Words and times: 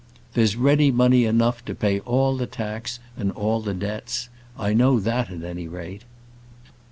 There's 0.33 0.55
ready 0.55 0.89
money 0.89 1.25
enough 1.25 1.63
to 1.65 1.75
pay 1.75 1.99
all 1.99 2.35
the 2.35 2.47
tax 2.47 2.97
and 3.15 3.31
all 3.33 3.61
the 3.61 3.75
debts. 3.75 4.29
I 4.57 4.73
know 4.73 4.99
that, 4.99 5.29
at 5.29 5.43
any 5.43 5.67
rate." 5.67 6.01